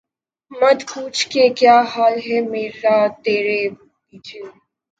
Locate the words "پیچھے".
4.05-4.39